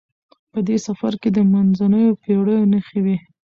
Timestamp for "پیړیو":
2.21-2.69